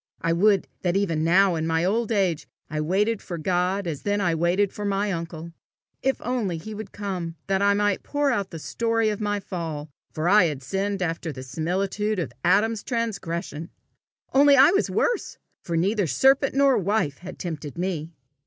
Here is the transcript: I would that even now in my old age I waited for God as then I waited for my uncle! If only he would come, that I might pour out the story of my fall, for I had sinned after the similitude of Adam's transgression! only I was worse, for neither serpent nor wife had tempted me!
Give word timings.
I 0.21 0.33
would 0.33 0.67
that 0.81 0.97
even 0.97 1.23
now 1.23 1.53
in 1.53 1.67
my 1.67 1.85
old 1.85 2.11
age 2.11 2.47
I 2.71 2.81
waited 2.81 3.21
for 3.21 3.37
God 3.37 3.85
as 3.85 4.01
then 4.01 4.19
I 4.19 4.33
waited 4.33 4.73
for 4.73 4.83
my 4.83 5.11
uncle! 5.11 5.53
If 6.01 6.19
only 6.21 6.57
he 6.57 6.73
would 6.73 6.91
come, 6.91 7.35
that 7.45 7.61
I 7.61 7.75
might 7.75 8.01
pour 8.01 8.31
out 8.31 8.49
the 8.49 8.57
story 8.57 9.09
of 9.09 9.21
my 9.21 9.39
fall, 9.39 9.91
for 10.11 10.27
I 10.27 10.45
had 10.45 10.63
sinned 10.63 11.03
after 11.03 11.31
the 11.31 11.43
similitude 11.43 12.17
of 12.17 12.33
Adam's 12.43 12.81
transgression! 12.81 13.69
only 14.33 14.57
I 14.57 14.71
was 14.71 14.89
worse, 14.89 15.37
for 15.61 15.77
neither 15.77 16.07
serpent 16.07 16.55
nor 16.55 16.79
wife 16.79 17.19
had 17.19 17.37
tempted 17.37 17.77
me! 17.77 18.11